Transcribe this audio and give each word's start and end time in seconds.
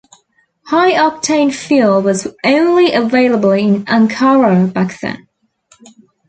High 0.65 0.93
octane 0.93 1.53
fuel 1.53 2.01
was 2.01 2.27
only 2.43 2.91
available 2.91 3.51
in 3.51 3.85
Ankara 3.85 4.65
back 4.73 4.99
then. 4.99 5.27